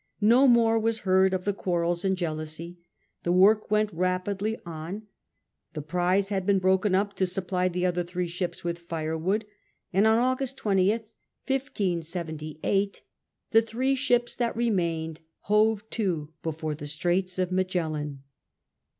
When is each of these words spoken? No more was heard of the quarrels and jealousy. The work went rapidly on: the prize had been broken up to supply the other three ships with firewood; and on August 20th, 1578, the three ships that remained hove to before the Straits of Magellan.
No 0.19 0.47
more 0.47 0.79
was 0.79 1.01
heard 1.01 1.31
of 1.31 1.45
the 1.45 1.53
quarrels 1.53 2.03
and 2.03 2.17
jealousy. 2.17 2.79
The 3.21 3.31
work 3.31 3.69
went 3.69 3.93
rapidly 3.93 4.57
on: 4.65 5.03
the 5.73 5.81
prize 5.83 6.29
had 6.29 6.43
been 6.43 6.57
broken 6.57 6.95
up 6.95 7.13
to 7.17 7.27
supply 7.27 7.67
the 7.67 7.85
other 7.85 8.01
three 8.03 8.27
ships 8.27 8.63
with 8.63 8.79
firewood; 8.79 9.45
and 9.93 10.07
on 10.07 10.17
August 10.17 10.57
20th, 10.57 11.11
1578, 11.45 13.03
the 13.51 13.61
three 13.61 13.93
ships 13.93 14.33
that 14.35 14.55
remained 14.55 15.19
hove 15.41 15.87
to 15.91 16.33
before 16.41 16.73
the 16.73 16.87
Straits 16.87 17.37
of 17.37 17.51
Magellan. 17.51 18.23